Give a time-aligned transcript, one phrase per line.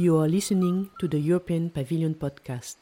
[0.00, 2.76] You are listening to the European Pavilion podcast.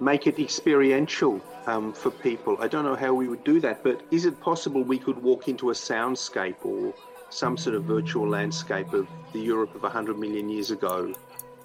[0.00, 2.56] Make it experiential um, for people.
[2.60, 5.48] I don't know how we would do that, but is it possible we could walk
[5.48, 6.94] into a soundscape or
[7.30, 11.12] some sort of virtual landscape of the Europe of 100 million years ago,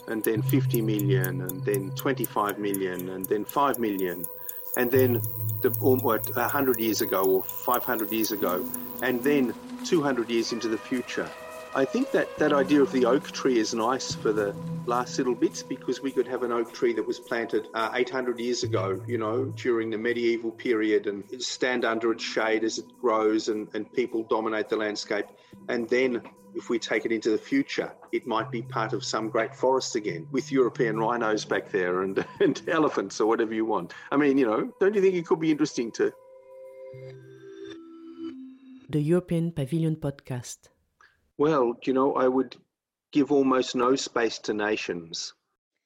[0.07, 4.25] and then 50 million, and then 25 million, and then 5 million,
[4.77, 5.21] and then
[5.61, 8.65] the, what, 100 years ago or 500 years ago,
[9.03, 9.53] and then
[9.85, 11.29] 200 years into the future?
[11.73, 14.53] I think that that idea of the oak tree is nice for the
[14.85, 18.39] last little bits because we could have an oak tree that was planted uh, 800
[18.41, 22.85] years ago, you know, during the medieval period and stand under its shade as it
[22.99, 25.27] grows and, and people dominate the landscape.
[25.69, 26.21] And then
[26.55, 29.95] if we take it into the future, it might be part of some great forest
[29.95, 33.93] again with European rhinos back there and, and elephants or whatever you want.
[34.11, 36.11] I mean, you know, don't you think it could be interesting to?
[38.89, 40.70] The European Pavilion Podcast.
[41.41, 42.55] Well, you know, I would
[43.11, 45.33] give almost no space to nations,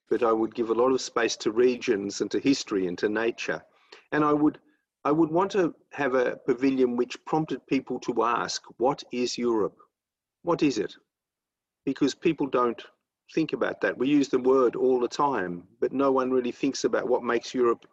[0.10, 3.08] but I would give a lot of space to regions and to history and to
[3.08, 3.64] nature.
[4.12, 4.60] And I would
[5.06, 9.78] I would want to have a pavilion which prompted people to ask, what is Europe?
[10.42, 10.94] What is it?
[11.86, 12.84] Because people don't
[13.34, 13.98] think about that.
[13.98, 17.54] We use the word all the time, but no one really thinks about what makes
[17.54, 17.86] Europe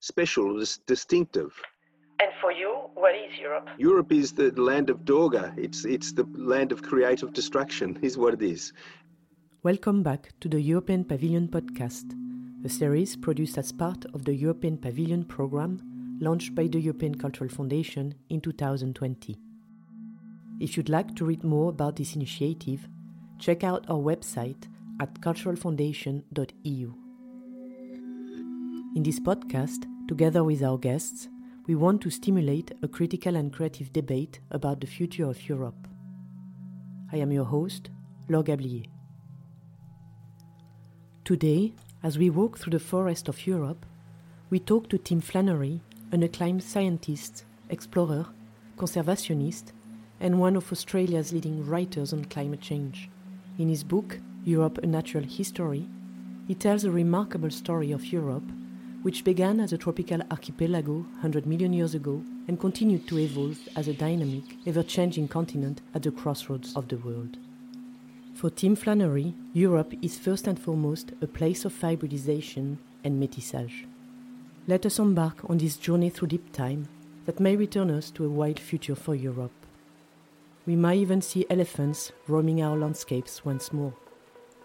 [0.00, 1.52] special, distinctive.
[2.20, 3.68] And for you, what is Europe?
[3.76, 5.52] Europe is the land of Durga.
[5.56, 8.72] It's, it's the land of creative destruction, is what it is.
[9.62, 12.14] Welcome back to the European Pavilion podcast,
[12.64, 15.80] a series produced as part of the European Pavilion program
[16.20, 19.36] launched by the European Cultural Foundation in 2020.
[20.60, 22.86] If you'd like to read more about this initiative,
[23.40, 24.68] check out our website
[25.00, 26.92] at culturalfoundation.eu.
[28.94, 31.28] In this podcast, together with our guests,
[31.66, 35.88] we want to stimulate a critical and creative debate about the future of Europe.
[37.10, 37.88] I am your host,
[38.28, 38.84] Laure Gablier.
[41.24, 41.72] Today,
[42.02, 43.86] as we walk through the forest of Europe,
[44.50, 45.80] we talk to Tim Flannery,
[46.12, 48.26] an acclaimed scientist, explorer,
[48.76, 49.72] conservationist,
[50.20, 53.08] and one of Australia's leading writers on climate change.
[53.58, 55.88] In his book, Europe A Natural History,
[56.46, 58.44] he tells a remarkable story of Europe
[59.04, 63.86] which began as a tropical archipelago 100 million years ago and continued to evolve as
[63.86, 67.36] a dynamic, ever changing continent at the crossroads of the world.
[68.34, 73.84] For Tim Flannery, Europe is first and foremost a place of hybridization and métissage.
[74.66, 76.88] Let us embark on this journey through deep time
[77.26, 79.52] that may return us to a wild future for Europe.
[80.64, 83.92] We might even see elephants roaming our landscapes once more.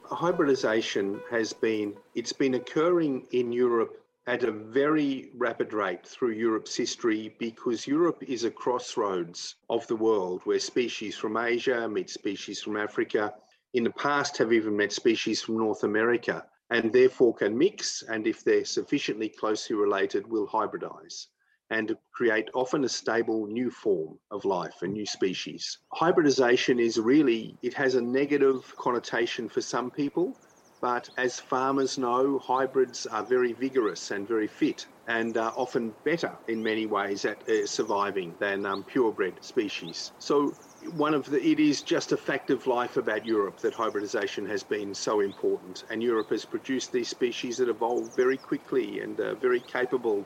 [0.06, 6.76] Hybridization has been, it's been occurring in Europe at a very rapid rate through Europe's
[6.76, 12.62] history because Europe is a crossroads of the world where species from Asia meet species
[12.62, 13.34] from Africa,
[13.74, 18.28] in the past have even met species from North America, and therefore can mix, and
[18.28, 21.26] if they're sufficiently closely related, will hybridize
[21.72, 25.80] and create often a stable new form of life, a new species.
[25.94, 30.38] Hybridization is really, it has a negative connotation for some people
[30.82, 36.32] but as farmers know, hybrids are very vigorous and very fit and are often better
[36.48, 40.12] in many ways at uh, surviving than um, purebred species.
[40.20, 40.54] So
[40.94, 44.64] one of the it is just a fact of life about Europe that hybridization has
[44.64, 49.36] been so important and Europe has produced these species that evolve very quickly and are
[49.36, 50.24] very capable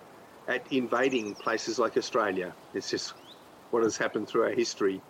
[0.47, 2.53] at invading places like Australia.
[2.73, 3.13] It's just
[3.71, 5.01] what has happened through our history.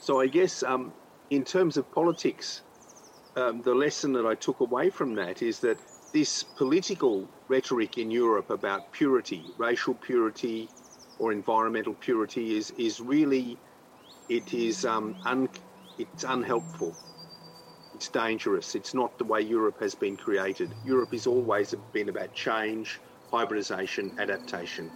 [0.00, 0.92] So I guess um,
[1.30, 2.62] in terms of politics,
[3.38, 5.78] um, the lesson that I took away from that is that
[6.12, 10.70] this political rhetoric in Europe about purity, racial purity,
[11.18, 13.58] or environmental purity is is really
[14.28, 15.48] it is um, un,
[15.98, 16.94] it's unhelpful.
[17.94, 18.74] It's dangerous.
[18.74, 20.74] It's not the way Europe has been created.
[20.84, 23.00] Europe has always been about change,
[23.32, 24.92] hybridization, adaptation.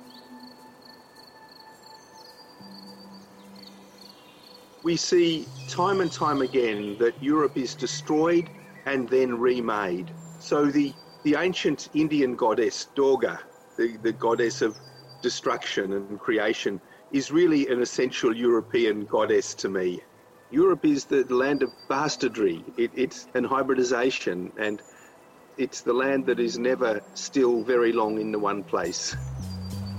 [4.82, 8.48] We see time and time again that Europe is destroyed
[8.86, 10.10] and then remade.
[10.38, 10.92] So the,
[11.22, 13.40] the ancient Indian goddess Durga,
[13.76, 14.76] the, the goddess of
[15.22, 16.80] destruction and creation,
[17.12, 20.00] is really an essential European goddess to me.
[20.50, 22.64] Europe is the land of bastardry.
[22.76, 24.82] It, it's and hybridization, and
[25.56, 29.16] it's the land that is never still very long in the one place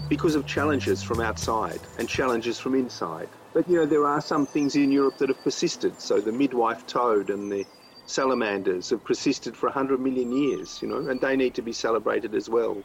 [0.10, 3.30] because of challenges from outside and challenges from inside.
[3.54, 6.02] But you know, there are some things in Europe that have persisted.
[6.02, 7.66] So the midwife toad and the
[8.06, 12.34] salamanders have persisted for 100 million years, you know, and they need to be celebrated
[12.34, 12.84] as well.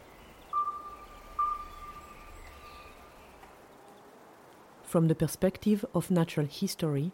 [4.82, 7.12] From the perspective of natural history,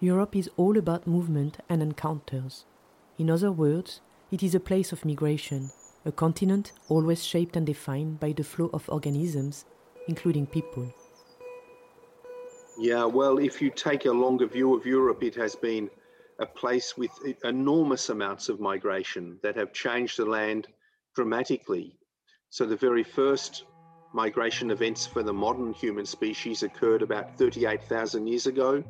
[0.00, 2.64] Europe is all about movement and encounters.
[3.18, 4.00] In other words,
[4.32, 5.70] it is a place of migration,
[6.04, 9.64] a continent always shaped and defined by the flow of organisms,
[10.08, 10.92] including people.
[12.78, 15.90] Yeah, well, if you take a longer view of Europe, it has been
[16.38, 17.10] a place with
[17.44, 20.68] enormous amounts of migration that have changed the land
[21.14, 21.96] dramatically.
[22.50, 23.64] So, the very first
[24.14, 28.82] migration events for the modern human species occurred about 38,000 years ago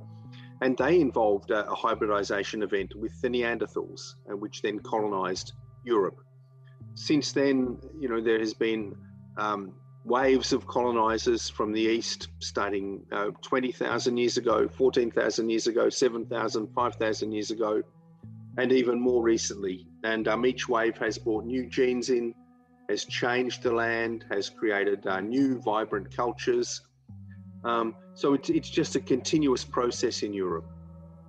[0.62, 6.20] and they involved a, a hybridization event with the Neanderthals, and which then colonized Europe.
[6.94, 8.94] Since then, you know, there has been
[9.36, 15.88] um, waves of colonizers from the east, starting uh, 20,000 years ago, 14,000 years ago,
[15.88, 17.82] 7,000, 5,000 years ago,
[18.58, 19.86] and even more recently.
[20.04, 22.34] And um, each wave has brought new genes in,
[22.88, 26.82] has changed the land, has created uh, new vibrant cultures,
[27.64, 30.66] um, so it's, it's just a continuous process in Europe.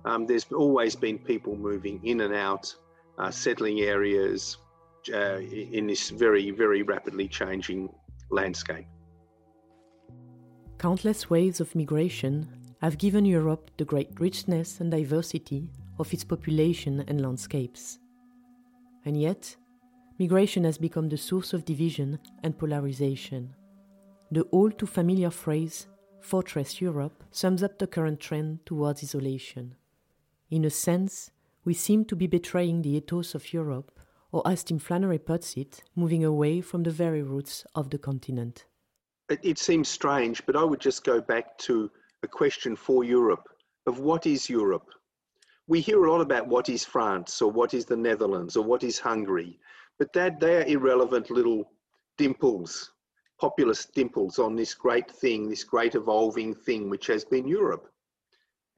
[0.04, 2.74] Um, there's always been people moving in and out,
[3.18, 4.58] uh, settling areas
[5.12, 7.88] uh, in this very, very rapidly changing
[8.30, 8.86] landscape.
[10.78, 12.48] Countless waves of migration
[12.82, 17.98] have given Europe the great richness and diversity of its population and landscapes.
[19.04, 19.56] And yet,
[20.18, 23.54] migration has become the source of division and polarization.
[24.30, 25.86] The all too familiar phrase
[26.20, 29.74] Fortress Europe sums up the current trend towards isolation.
[30.50, 31.30] In a sense,
[31.64, 34.00] we seem to be betraying the ethos of Europe,
[34.34, 38.64] or as Tim Flannery puts it, moving away from the very roots of the continent.
[39.30, 41.88] It, it seems strange, but I would just go back to
[42.24, 43.46] a question for Europe
[43.86, 44.88] of what is Europe?
[45.68, 48.82] We hear a lot about what is France or what is the Netherlands or what
[48.82, 49.60] is Hungary,
[50.00, 51.70] but that they are irrelevant little
[52.18, 52.90] dimples
[53.40, 57.88] populist dimples on this great thing, this great evolving thing, which has been Europe.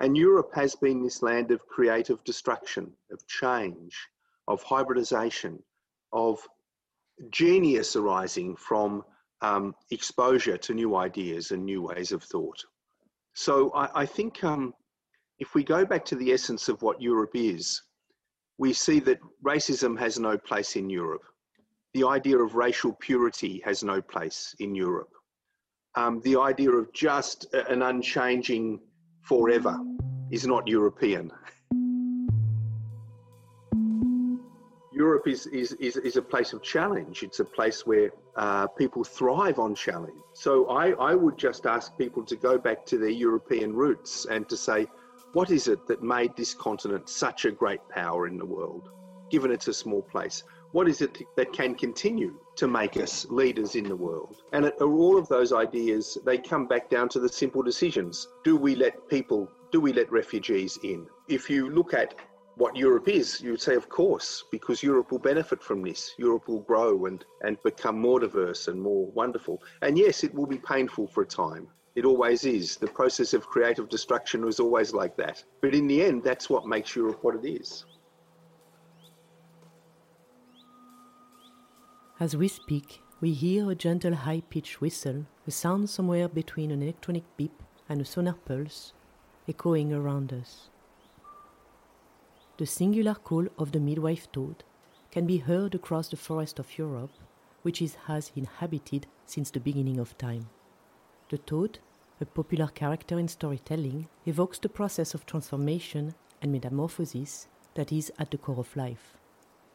[0.01, 3.97] And Europe has been this land of creative destruction, of change,
[4.49, 5.63] of hybridization,
[6.13, 6.39] of
[7.31, 9.05] genius arising from
[9.43, 12.63] um, exposure to new ideas and new ways of thought.
[13.35, 14.73] So I, I think um,
[15.39, 17.83] if we go back to the essence of what Europe is,
[18.59, 21.23] we see that racism has no place in Europe
[21.97, 25.09] the idea of racial purity has no place in Europe.
[25.95, 28.81] Um, the idea of just an unchanging
[29.23, 29.79] forever
[30.31, 31.31] is not European.
[34.97, 37.23] Europe is, is, is, is, a place of challenge.
[37.23, 40.17] It's a place where uh, people thrive on challenge.
[40.33, 44.49] So I, I would just ask people to go back to their European roots and
[44.49, 44.87] to say,
[45.35, 48.89] what is it that made this continent such a great power in the world,
[49.31, 50.45] given it's a small place?
[50.73, 54.43] What is it that can continue to make us leaders in the world?
[54.55, 58.29] And all of those ideas, they come back down to the simple decisions.
[58.45, 61.07] Do we let people, do we let refugees in?
[61.29, 62.15] If you look at
[62.57, 66.15] what Europe is, you would say, of course, because Europe will benefit from this.
[66.19, 69.63] Europe will grow and, and become more diverse and more wonderful.
[69.83, 71.69] And yes, it will be painful for a time.
[71.95, 72.77] It always is.
[72.77, 75.45] The process of creative destruction was always like that.
[75.61, 77.85] But in the end, that's what makes Europe what it is.
[82.19, 86.83] As we speak, we hear a gentle high pitched whistle, a sound somewhere between an
[86.83, 88.95] electronic beep and a sonar pulse,
[89.47, 90.71] echoing around us.
[92.59, 94.65] The singular call of the midwife toad
[95.11, 97.11] can be heard across the forest of Europe,
[97.61, 100.49] which it has inhabited since the beginning of time.
[101.29, 101.81] The toad,
[102.19, 108.31] a popular character in storytelling, evokes the process of transformation and metamorphosis that is at
[108.31, 109.19] the core of life.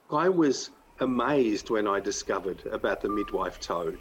[0.10, 0.72] I was
[1.02, 4.00] amazed when I discovered about the midwife toad.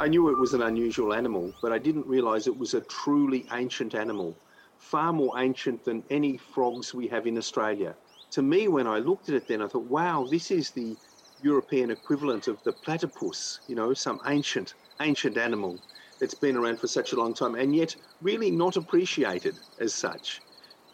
[0.00, 3.46] I knew it was an unusual animal, but I didn't realize it was a truly
[3.52, 4.36] ancient animal,
[4.78, 7.96] far more ancient than any frogs we have in Australia.
[8.32, 10.98] To me, when I looked at it then, I thought, wow, this is the
[11.40, 15.82] European equivalent of the platypus, you know, some ancient, ancient animal
[16.20, 20.42] that's been around for such a long time and yet really not appreciated as such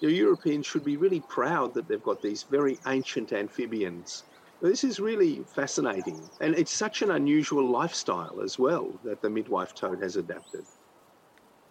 [0.00, 4.24] The Europeans should be really proud that they've got these very ancient amphibians.
[4.60, 6.30] This is really fascinating.
[6.40, 10.66] And it's such an unusual lifestyle as well that the midwife toad has adapted.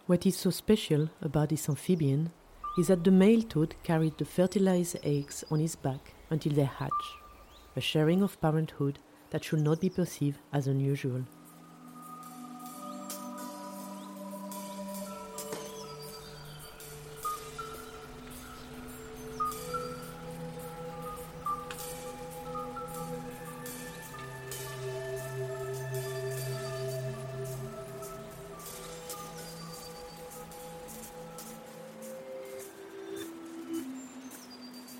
[0.06, 2.30] What is so special about this amphibian
[2.76, 6.92] is that the male toad carried the fertilized eggs on his back until they hatch,
[7.74, 8.98] a sharing of parenthood
[9.30, 11.24] that should not be perceived as unusual.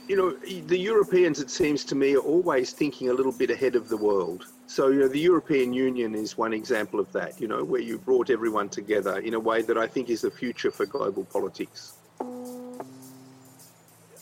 [0.08, 0.32] You know,
[0.66, 3.96] the Europeans, it seems to me, are always thinking a little bit ahead of the
[3.96, 4.46] world.
[4.66, 7.98] So, you know, the European Union is one example of that, you know, where you
[7.98, 11.94] brought everyone together in a way that I think is the future for global politics.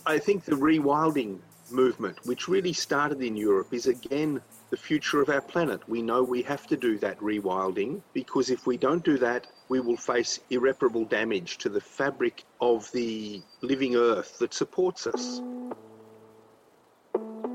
[0.07, 1.39] I think the rewilding
[1.71, 5.89] movement, which really started in Europe, is again the future of our planet.
[5.89, 9.81] We know we have to do that rewilding because if we don't do that, we
[9.81, 15.41] will face irreparable damage to the fabric of the living earth that supports us.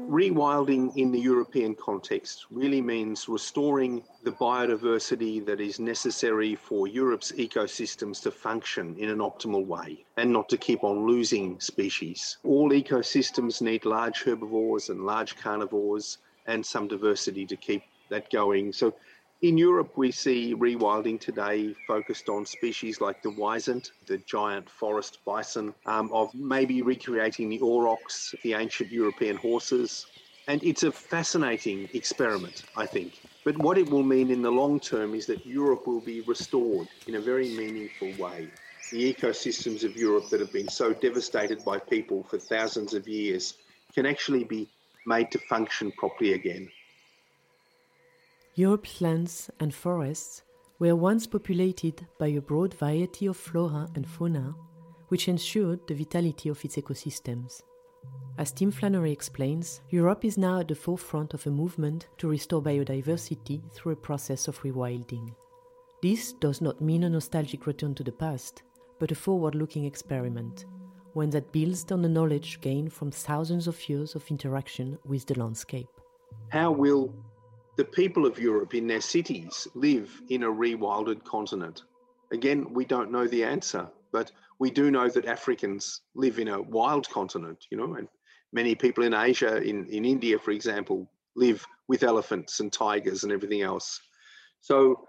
[0.09, 7.33] Rewilding in the European context really means restoring the biodiversity that is necessary for Europe's
[7.33, 12.37] ecosystems to function in an optimal way and not to keep on losing species.
[12.43, 18.73] All ecosystems need large herbivores and large carnivores and some diversity to keep that going.
[18.73, 18.95] So
[19.41, 25.19] in Europe, we see rewilding today focused on species like the wisent, the giant forest
[25.25, 30.07] bison, um, of maybe recreating the aurochs, the ancient European horses.
[30.47, 33.21] And it's a fascinating experiment, I think.
[33.43, 36.87] But what it will mean in the long term is that Europe will be restored
[37.05, 38.47] in a very meaningful way.
[38.91, 43.53] The ecosystems of Europe that have been so devastated by people for thousands of years
[43.93, 44.67] can actually be
[45.05, 46.69] made to function properly again.
[48.57, 50.41] Europe's lands and forests
[50.79, 54.55] were once populated by a broad variety of flora and fauna,
[55.09, 57.61] which ensured the vitality of its ecosystems.
[58.39, 62.59] As Tim Flannery explains, Europe is now at the forefront of a movement to restore
[62.59, 65.35] biodiversity through a process of rewilding.
[66.01, 68.63] This does not mean a nostalgic return to the past,
[68.97, 70.65] but a forward looking experiment,
[71.13, 75.39] one that builds on the knowledge gained from thousands of years of interaction with the
[75.39, 75.89] landscape.
[76.49, 77.13] How will
[77.77, 81.83] the people of Europe in their cities live in a rewilded continent?
[82.31, 86.61] Again, we don't know the answer, but we do know that Africans live in a
[86.61, 88.07] wild continent, you know, and
[88.51, 93.31] many people in Asia, in, in India, for example, live with elephants and tigers and
[93.31, 94.01] everything else.
[94.59, 95.07] So,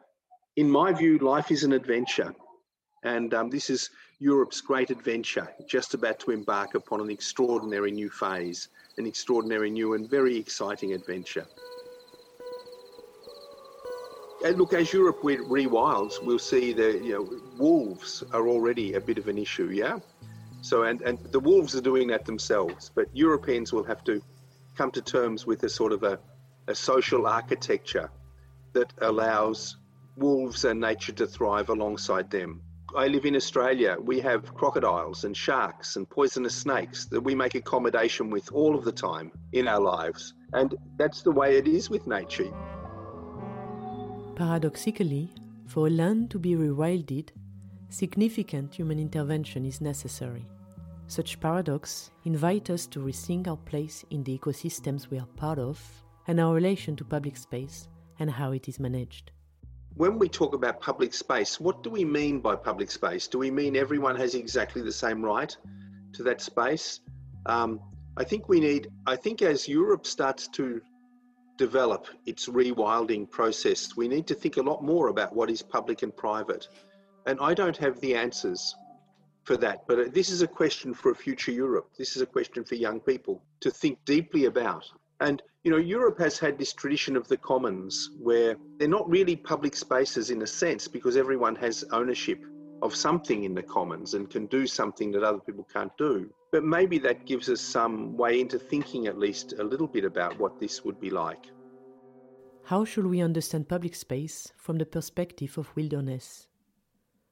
[0.57, 2.35] in my view, life is an adventure.
[3.03, 8.11] And um, this is Europe's great adventure, just about to embark upon an extraordinary new
[8.11, 11.47] phase, an extraordinary new and very exciting adventure
[14.43, 19.29] look, as Europe rewilds, we'll see that you know wolves are already a bit of
[19.29, 19.71] an issue.
[19.71, 19.99] Yeah,
[20.61, 24.23] so and and the wolves are doing that themselves, but Europeans will have to
[24.77, 26.19] come to terms with a sort of a,
[26.69, 28.11] a social architecture
[28.73, 29.77] that allows
[30.17, 32.61] wolves and nature to thrive alongside them.
[32.97, 33.97] I live in Australia.
[34.01, 38.85] We have crocodiles and sharks and poisonous snakes that we make accommodation with all of
[38.85, 40.35] the time in our lives.
[40.55, 42.51] And that's the way it is with nature.
[44.39, 45.29] Paradoxically,
[45.67, 47.31] for a land to be rewilded,
[47.89, 50.47] significant human intervention is necessary.
[51.09, 55.83] Such paradox invite us to rethink our place in the ecosystems we are part of
[56.29, 57.89] and our relation to public space
[58.21, 59.33] and how it is managed.
[59.97, 63.27] When we talk about public space, what do we mean by public space?
[63.27, 65.57] Do we mean everyone has exactly the same right
[66.13, 67.01] to that space?
[67.47, 67.81] Um,
[68.17, 70.81] I think we need, I think as Europe starts to
[71.59, 76.03] develop its rewilding process, we need to think a lot more about what is public
[76.03, 76.69] and private.
[77.27, 78.75] And I don't have the answers
[79.45, 81.91] for that, but this is a question for a future Europe.
[81.99, 84.85] This is a question for young people to think deeply about.
[85.21, 89.35] And, you know, Europe has had this tradition of the commons where they're not really
[89.35, 92.45] public spaces in a sense because everyone has ownership
[92.83, 96.31] of something in the commons and can do something that other people can't do.
[96.53, 100.39] But maybe that gives us some way into thinking at least a little bit about
[100.39, 101.47] what this would be like.
[102.65, 106.49] How should we understand public space from the perspective of wilderness?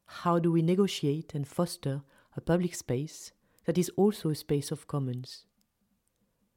[0.07, 2.03] How do we negotiate and foster
[2.37, 3.33] a public space
[3.65, 5.45] that is also a space of commons?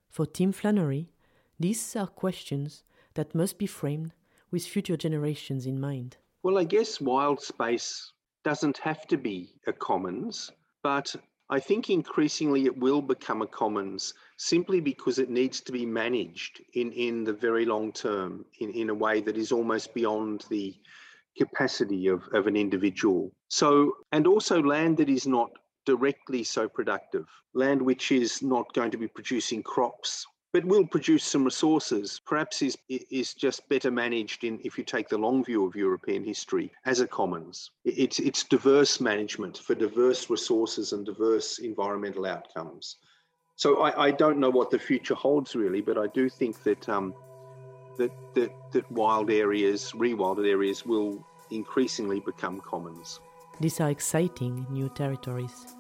[0.09, 1.11] For Tim Flannery,
[1.59, 2.83] these are questions
[3.15, 4.13] that must be framed
[4.51, 6.17] with future generations in mind.
[6.41, 10.51] Well, I guess wild space doesn't have to be a commons,
[10.83, 11.15] but
[11.49, 16.61] I think increasingly it will become a commons simply because it needs to be managed
[16.73, 20.75] in, in the very long term in, in a way that is almost beyond the
[21.37, 23.31] capacity of, of an individual.
[23.49, 25.49] So, and also land that is not
[25.85, 31.23] directly so productive, land which is not going to be producing crops but will produce
[31.23, 32.21] some resources.
[32.25, 36.23] Perhaps is is just better managed in if you take the long view of European
[36.23, 37.71] history as a commons.
[37.85, 42.97] It's it's diverse management for diverse resources and diverse environmental outcomes.
[43.55, 46.87] So I, I don't know what the future holds really, but I do think that
[46.89, 47.13] um,
[47.97, 53.19] that, that that wild areas, rewilded areas, will increasingly become commons.
[53.59, 55.75] These are exciting new territories.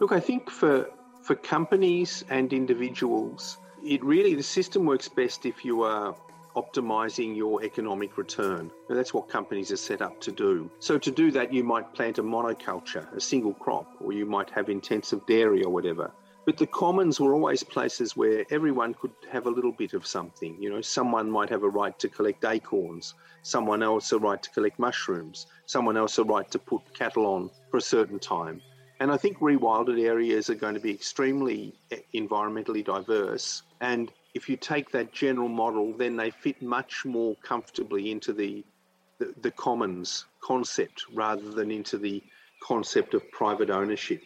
[0.00, 0.88] Look, I think for
[1.22, 6.14] for companies and individuals it really, the system works best if you are
[6.56, 8.70] optimizing your economic return.
[8.88, 10.70] And that's what companies are set up to do.
[10.80, 14.50] So, to do that, you might plant a monoculture, a single crop, or you might
[14.50, 16.12] have intensive dairy or whatever.
[16.46, 20.56] But the commons were always places where everyone could have a little bit of something.
[20.60, 24.50] You know, someone might have a right to collect acorns, someone else a right to
[24.50, 28.62] collect mushrooms, someone else a right to put cattle on for a certain time.
[29.00, 33.62] And I think rewilded areas are going to be extremely eh, environmentally diverse.
[33.80, 38.62] And if you take that general model, then they fit much more comfortably into the,
[39.18, 42.22] the, the commons concept rather than into the
[42.62, 44.22] concept of private ownership.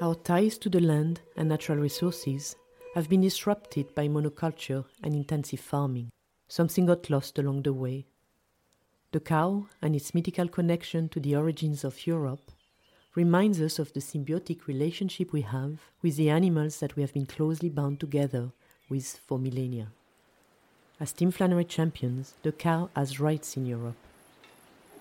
[0.00, 2.56] Our ties to the land and natural resources
[2.94, 6.08] have been disrupted by monoculture and intensive farming.
[6.48, 8.06] Something got lost along the way.
[9.10, 12.50] The cow and its mythical connection to the origins of Europe
[13.14, 17.24] reminds us of the symbiotic relationship we have with the animals that we have been
[17.24, 18.50] closely bound together
[18.90, 19.86] with for millennia.
[21.00, 23.96] As Tim Flannery champions, the cow has rights in Europe.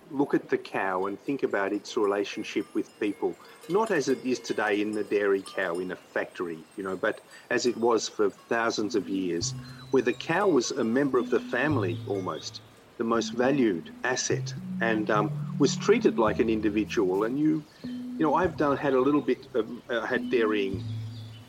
[0.10, 3.36] Look at the cow and think about its relationship with people,
[3.68, 7.20] not as it is today in the dairy cow in a factory, you know, but
[7.50, 9.54] as it was for thousands of years,
[9.92, 12.62] where the cow was a member of the family almost
[12.98, 17.24] the most valued asset and um, was treated like an individual.
[17.24, 20.84] And you, you know, I've done had a little bit of uh, had dairying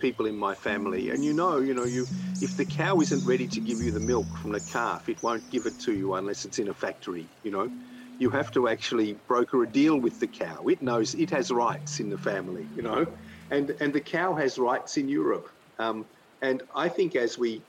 [0.01, 2.07] people in my family, and you know, you know, you
[2.41, 5.51] if the cow isn't ready to give you the milk from the calf, it won't
[5.51, 7.29] give it to you unless it's in a factory.
[7.43, 7.71] You know,
[8.19, 10.67] you have to actually broker a deal with the cow.
[10.67, 12.69] It knows it has rights in the family.
[12.75, 13.07] You know,
[13.51, 15.49] and and the cow has rights in Europe.
[15.79, 16.07] Um,
[16.43, 17.63] and I think as we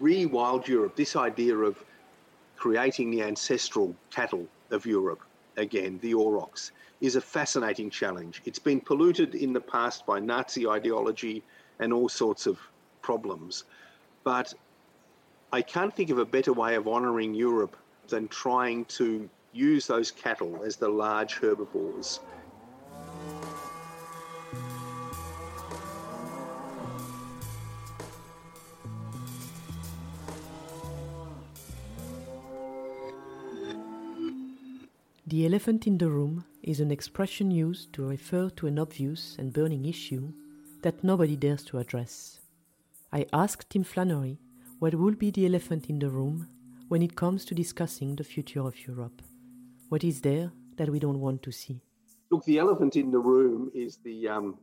[0.00, 1.76] rewild Europe, this idea of
[2.58, 5.22] creating the ancestral cattle of Europe
[5.56, 8.42] again, the aurochs, is a fascinating challenge.
[8.44, 11.42] It's been polluted in the past by Nazi ideology
[11.78, 12.58] and all sorts of
[13.00, 13.64] problems.
[14.24, 14.52] But
[15.52, 17.76] I can't think of a better way of honouring Europe
[18.08, 22.20] than trying to use those cattle as the large herbivores
[35.30, 39.52] The elephant in the room is an expression used to refer to an obvious and
[39.52, 40.32] burning issue
[40.80, 42.40] that nobody dares to address.
[43.12, 44.38] I asked Tim Flannery
[44.78, 46.48] what will be the elephant in the room
[46.88, 49.20] when it comes to discussing the future of Europe.
[49.90, 51.82] What is there that we don't want to see?
[52.30, 54.56] Look, the elephant in the room is the um,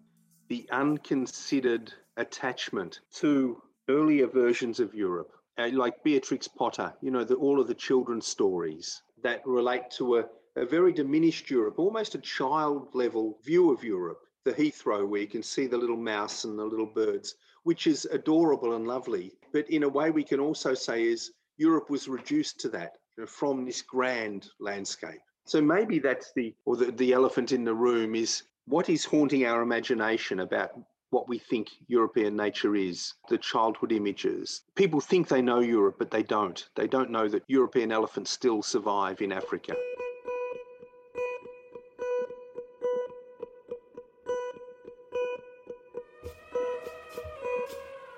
[0.47, 6.91] the unconsidered attachment to earlier versions of Europe, uh, like Beatrix Potter.
[7.01, 10.25] You know, the, all of the children's stories that relate to a
[10.55, 14.21] a very diminished Europe, almost a child level view of Europe.
[14.45, 18.05] The hedgerow, where you can see the little mouse and the little birds, which is
[18.05, 19.33] adorable and lovely.
[19.51, 23.23] But in a way, we can also say is Europe was reduced to that you
[23.23, 25.21] know, from this grand landscape.
[25.45, 29.45] So maybe that's the or the, the elephant in the room is what is haunting
[29.45, 30.71] our imagination about
[31.09, 34.61] what we think European nature is, the childhood images.
[34.75, 36.67] People think they know Europe, but they don't.
[36.75, 39.75] They don't know that European elephants still survive in Africa.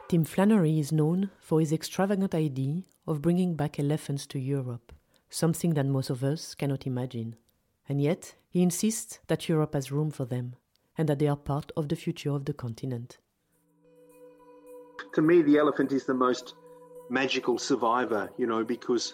[0.10, 4.94] Tim Flannery is known for his extravagant idea of bringing back elephants to Europe,
[5.30, 7.36] something that most of us cannot imagine.
[7.90, 10.56] And yet, he insists that Europe has room for them
[10.98, 13.18] and that they are part of the future of the continent.
[15.14, 16.56] To me, the elephant is the most
[17.10, 19.14] magical survivor, you know, because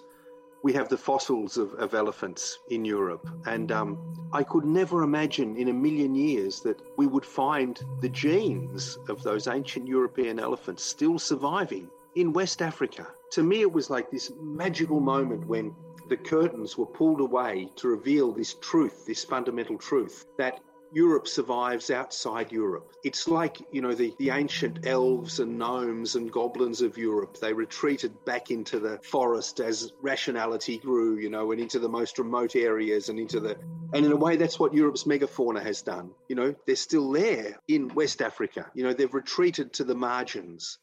[0.63, 3.29] we have the fossils of, of elephants in Europe.
[3.45, 3.97] And um,
[4.31, 9.21] I could never imagine in a million years that we would find the genes of
[9.23, 13.07] those ancient European elephants still surviving in West Africa.
[13.31, 15.75] To me, it was like this magical moment when
[16.07, 20.61] the curtains were pulled away to reveal this truth, this fundamental truth that
[20.93, 22.93] Europe survives outside Europe.
[23.03, 27.39] It's like, you know, the, the ancient elves and gnomes and goblins of Europe.
[27.39, 32.19] They retreated back into the forest as rationality grew, you know, and into the most
[32.19, 33.57] remote areas and into the.
[33.93, 36.11] And in a way, that's what Europe's megafauna has done.
[36.29, 38.69] You know, they're still there in West Africa.
[38.75, 40.77] You know, they've retreated to the margins.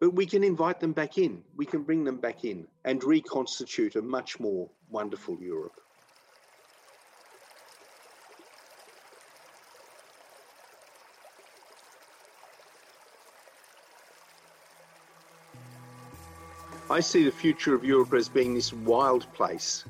[0.00, 1.44] But we can invite them back in.
[1.56, 5.80] We can bring them back in and reconstitute a much more wonderful Europe.
[16.92, 19.86] I see the future of Europe as being this wild place.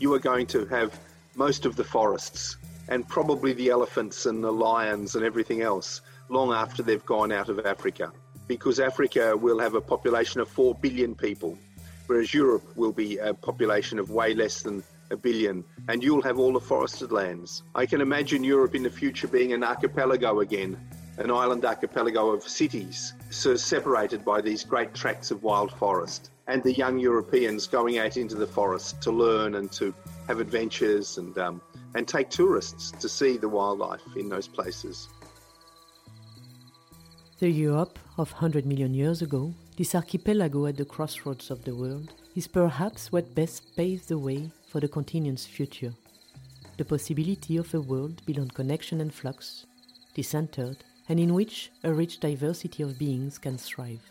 [0.00, 0.98] You are going to have
[1.34, 2.56] most of the forests
[2.88, 7.50] and probably the elephants and the lions and everything else long after they've gone out
[7.50, 8.10] of Africa.
[8.46, 11.58] Because Africa will have a population of 4 billion people,
[12.06, 16.38] whereas Europe will be a population of way less than a billion, and you'll have
[16.38, 17.64] all the forested lands.
[17.74, 20.80] I can imagine Europe in the future being an archipelago again,
[21.18, 26.62] an island archipelago of cities, so separated by these great tracts of wild forest and
[26.62, 29.92] the young Europeans going out into the forest to learn and to
[30.28, 31.60] have adventures and, um,
[31.94, 35.08] and take tourists to see the wildlife in those places.
[37.38, 42.12] The Europe of 100 million years ago, this archipelago at the crossroads of the world,
[42.34, 45.92] is perhaps what best paves the way for the continent's future.
[46.78, 49.66] The possibility of a world on connection and flux,
[50.14, 50.76] decentered,
[51.08, 54.10] and in which a rich diversity of beings can thrive.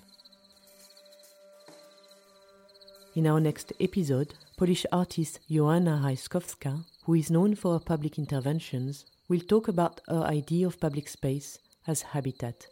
[3.15, 9.05] In our next episode, Polish artist Joanna Rajkowska, who is known for her public interventions,
[9.27, 12.67] will talk about her idea of public space as habitat.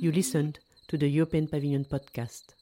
[0.00, 0.58] You listened
[0.88, 2.55] to the European Pavilion podcast.